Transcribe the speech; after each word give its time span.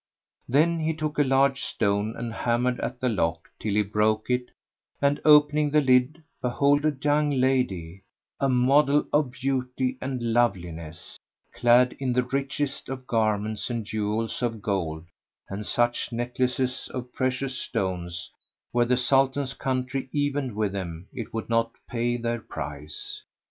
Then 0.49 0.79
he 0.79 0.95
took 0.95 1.19
a 1.19 1.23
large 1.23 1.61
stone 1.63 2.15
and 2.17 2.33
hammered 2.33 2.79
at 2.79 2.99
the 2.99 3.07
lock 3.07 3.47
till 3.59 3.75
he 3.75 3.83
broke 3.83 4.31
it 4.31 4.45
and, 4.99 5.21
opening 5.23 5.69
the 5.69 5.79
lid, 5.79 6.23
beheld 6.41 6.85
a 6.85 6.97
young 7.03 7.29
lady, 7.29 8.01
a 8.39 8.49
model 8.49 9.05
of 9.13 9.31
beauty 9.31 9.99
and 10.01 10.33
loveliness, 10.33 11.19
clad 11.53 11.93
in 11.99 12.13
the 12.13 12.23
richest 12.23 12.89
of 12.89 13.05
garments 13.05 13.69
and 13.69 13.85
jewels 13.85 14.41
of 14.41 14.59
gold 14.59 15.05
and 15.49 15.67
such 15.67 16.11
necklaces 16.11 16.89
of 16.91 17.13
precious 17.13 17.59
stones 17.59 18.31
that, 18.33 18.37
were 18.73 18.85
the 18.85 18.97
Sultan's 18.97 19.53
country 19.53 20.09
evened 20.11 20.55
with 20.55 20.71
them, 20.71 21.09
it 21.13 21.31
would 21.31 21.47
not 21.47 21.73
pay 21.87 22.17
their 22.17 22.39
price. 22.39 23.21